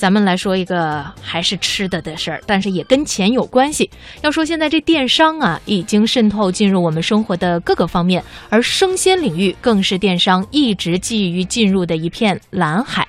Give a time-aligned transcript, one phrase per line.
[0.00, 3.90] 咱们来说一个还是吃的的事儿，但是也跟钱有关系。
[4.22, 13.06] 要说现在这电商啊，已经渗透进入我们生活的各个方面，而生鲜领域更是电商一直觊觎进入的一片蓝海。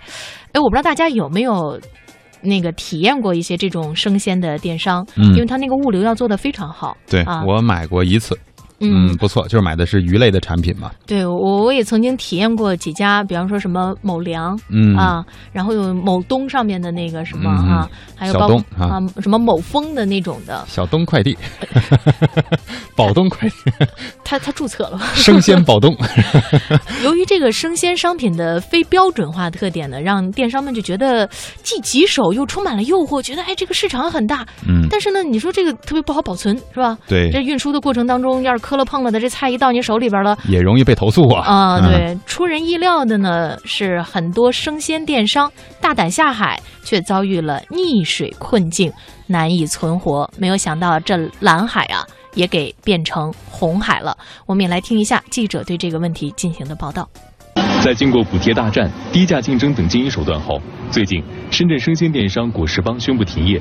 [0.51, 1.79] 哎，我不知道大家有没有
[2.41, 6.97] 那个体验过一些这种生鲜的电商，嗯因为它那个物流要做的非常好。
[7.09, 8.37] 对、啊我买过一次，
[8.81, 10.91] 嗯，不错，就是买的是鱼类的产品嘛。
[11.05, 14.59] 对我我也曾经体验过几家，比方说什么某粮。
[14.69, 21.37] 嗯啊，然后有某东上面的那个什么嗯哈、还有小包东啊啊什么某丰的那种的，小东快递，
[22.95, 23.55] 宝东快递，
[24.23, 25.05] 他他注册了吧？
[25.13, 25.95] 生鲜宝东。
[27.03, 31.27] 由于这个生鲜商品的非标准化特点呢，让电商们就觉得
[31.63, 36.97] 既棘手又充满了诱惑，觉得哎这个市场很大，嗯，但是呢，你说这个特别不好保存是吧？
[37.07, 40.37] 对这运输的过程当中，要是磕了碰了的，这菜一到你手里边了。
[40.47, 41.43] 也容易被投诉啊。
[41.45, 48.89] 啊、嗯，对，出人意料的呢是，很多生鲜电商大胆下海，却遭遇了溺水困境，
[49.27, 50.25] 难以存活。
[50.37, 54.15] 没有想到这蓝海啊，也给变成红海了。
[54.45, 57.05] 我们也来听一下记者对这个问题进行的报道。
[57.83, 63.59] 在经过补贴大战、低价竞争等经营手段后，最近深圳生鲜电商果实帮宣布停业。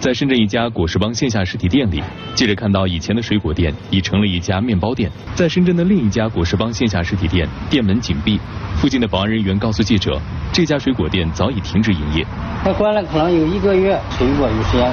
[0.00, 2.02] 在深圳一家果实帮线下实体店里，
[2.34, 5.08] 记者看到以前的水果店已成了一家面包店。
[5.36, 8.40] 在深圳的另一家果实帮线下实体店，店门紧闭。
[8.74, 10.20] 附近的保安人员告诉记者，
[10.52, 12.26] 这家水果店早已停止营业。
[12.64, 14.84] 它关了可能有一个月，水果有些，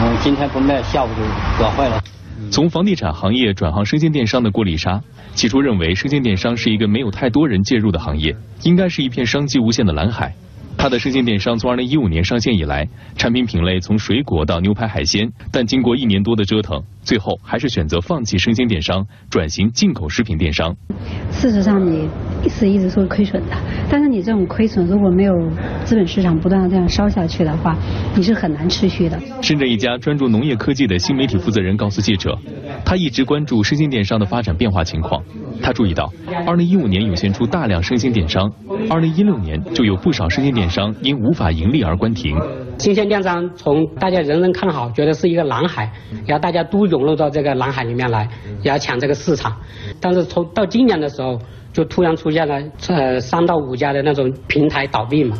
[0.00, 2.02] 嗯，今天不卖，下午就搞坏了。
[2.50, 5.02] 从房地产行业转行生鲜电商的郭丽莎，
[5.34, 10.34] 起初认为生鲜电商是一个没有太多人介入的行业，应该是一片商机无限的蓝海。
[10.78, 20.76] 她的生鲜电商从2015年上线以来，产品品类从水果到牛排、海鲜，但经过一年多的折腾，最后还是选择放弃生鲜电商，转型进口食品电商。
[21.32, 22.06] 事实上，你
[22.48, 23.56] 是一直是会亏损的。
[23.88, 25.32] 但是你这种亏损，如果没有
[25.84, 27.76] 资本市场不断的这样烧下去的话，
[28.14, 29.18] 你是很难持续的。
[29.42, 32.36] 深圳一家专注农业科技的新媒体负责人告诉记者，
[32.84, 35.22] 他一直关注生鲜电商的发展变化情况。
[35.62, 38.50] 他注意到，2015年涌现出大量生鲜电商
[38.88, 42.36] ，2016年就有不少生鲜电商因无法盈利而关停。
[42.78, 45.90] 新鲜电商从大家人人看好，觉得是一个蓝海，
[46.26, 48.28] 然后大家都涌入到这个蓝海里面来，
[48.62, 49.56] 也要抢这个市场。
[49.98, 51.38] 但是从到今年的时候，
[51.76, 52.54] 就突然出现了
[52.88, 55.36] 呃三到五家的那种平台倒闭嘛。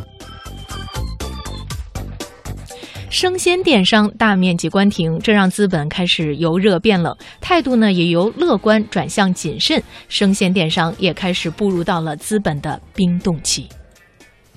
[3.09, 13.67] 生鲜电商大面积关停，这让资本开始由热变冷，态度呢也由乐观转向谨慎，生鲜电商也开始步入到了资本的冰冻期。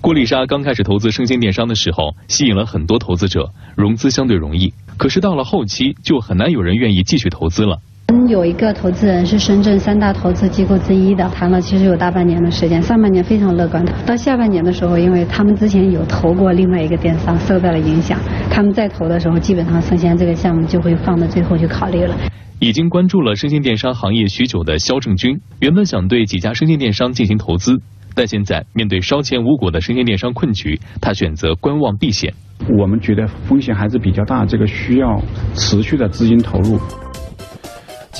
[0.02, 4.70] 郭丽莎刚开始投资生鲜电商的时候，吸引了很多投资者，融资相对容易。
[4.98, 7.78] 可是到了后期，就很难有人愿意继续投资了。
[8.28, 18.18] 有一个投资人是深圳三大投资机构之一的，谈了其实有大半年的时间，上半年非常乐观的，到下半年的时候，因为他们之前有投过另外一个电商，受到了影响，
[18.50, 22.14] 他们再投的时候，基本上生鲜这个项目就会放到最后去考虑了。
[22.58, 27.80] 已经关注了生鲜电商行业许久的肖正军，原本想对几家生鲜电商进行投资，
[28.14, 32.32] 但现在面对烧钱无果的生鲜电商困局，他选择观望避险。
[32.78, 35.20] 我们觉得风险还是比较大，这个需要
[35.54, 36.78] 持续的资金投入。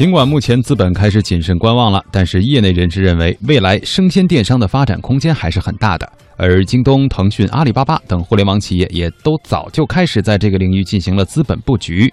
[0.00, 6.10] 尽管目前资本开始谨慎观望了，但是业内人士认为，未来生鲜电商的发展空间还是很大的。
[6.38, 12.10] 而京东、腾讯、阿里巴巴等互联网企业也都早就开始在这个领域进行了资本布局。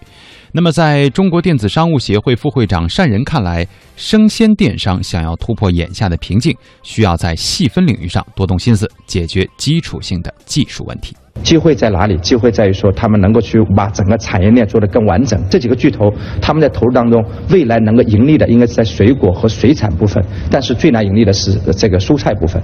[0.52, 3.66] 那么，在中国电子商务协会副会长单仁看来，
[3.96, 11.16] 生鲜电商想要突破眼下的瓶颈，需要在细分领域上多动心思，解决基础性的技术问题。
[11.44, 12.18] 机会在哪里？
[12.18, 15.42] 机会在于说，他们能够去把整个产业链做得更完整。
[15.50, 16.12] 这几个巨头，
[16.42, 22.62] 他们在投入当中，未来能够盈利的应该是在水果和水产部分，但是最难盈利的是这个蔬菜部分。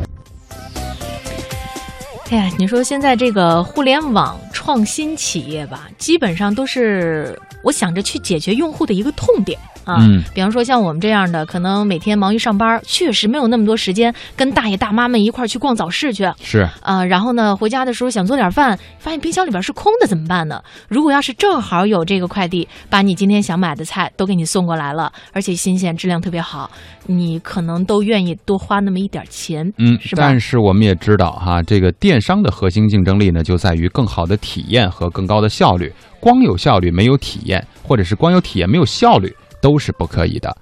[2.32, 9.58] 哎呀，你说现在这个互联网创新企业吧，基本上都是我想着去解决用户的一个痛点。
[9.86, 16.26] 啊，嗯比方说像我们这样的，可能每天忙于上班，确实没有那么多时间跟大爷大妈们一块儿去逛早市去。
[16.42, 20.62] 是啊、然后呢，回家的时候想做点饭，发现冰箱里边是空的，怎么办呢？
[20.88, 26.72] 如果要是正好有这个快递，把你今天想买的菜都给你送过来了，而且新鲜，质量特别好，
[27.06, 30.40] 你可能都愿意多花那么一点钱，嗯，是吧但？
[30.40, 35.92] 是我们也知道哈，这个电商的核心竞争力呢，就在于更好的体验和更高的效率。
[36.22, 40.56] 光有效率没有体验，或者是光有体验没有效率，都是不可以的。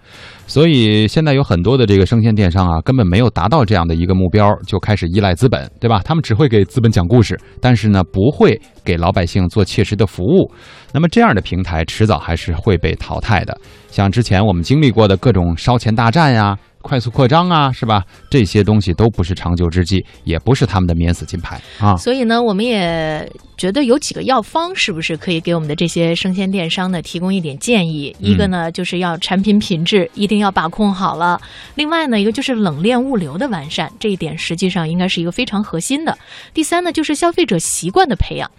[0.47, 6.01] 所以现在有很多的这个生鲜电商啊，根本没有达到这样的一个目标，就开始依赖资本，对吧？
[6.03, 10.51] 他们只会给资本讲故事，但是呢，不会给老百姓做切实的服务。
[10.91, 13.57] 那么这样的平台迟早还是会被淘汰的。
[13.89, 18.03] 像之前我们经历过的各种烧钱大战呀、快速扩张啊，是吧？
[18.29, 21.95] 这些东西都不是长久之计，也不是他们的免死金牌啊。
[21.95, 23.25] 所以呢，我们也
[23.61, 28.15] 觉得有几个药方，是不是可以给我们的这些生鲜电商呢提供一点建议？
[28.17, 31.39] 一个呢，就是要产品品质一定要把控好了；
[31.75, 36.17] 另外呢，一个就是冷链物流的完善，这一点实际上应该是一个非常核心的。
[36.55, 38.49] 第三呢，就是消费者习惯的培养。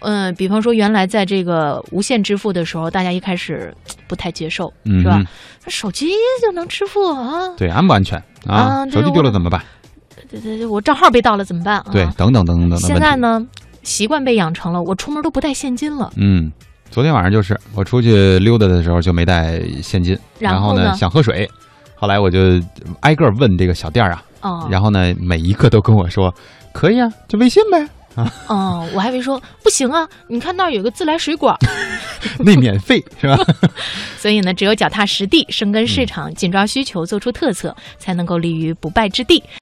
[0.00, 3.72] 嗯，比方说原来在这个无线支付的时候，大家一开始
[4.08, 5.22] 不太接受，是吧？
[5.68, 6.10] 手机
[6.42, 7.48] 就能支付啊？
[7.56, 8.84] 对，安不安全啊？
[8.90, 9.62] 手机丢了怎么办？
[10.28, 11.80] 对对对，我账号被盗了怎么办？
[11.92, 12.78] 对，等等等等等。
[12.80, 13.40] 现在呢，
[13.82, 16.12] 习惯被养成了，我出门都不带现金了。
[16.16, 16.50] 嗯，
[16.90, 21.48] 昨天晚上就是我出去溜达的时候就没带现金，然后呢想喝水，
[21.94, 22.38] 后来我就
[23.00, 26.34] 挨个问这个小店啊，哦，然后呢每一个都跟我说
[26.72, 27.88] 可以啊，就微信呗。
[28.14, 30.08] 啊哦，我还以为说不行啊！
[30.26, 31.56] 你看那儿有个自来水管，
[32.40, 33.38] 那免费是吧？
[34.18, 39.40] 所以呢，只有脚踏实地、深耕市场、紧抓需求、做出特色，才能够立于不败之地。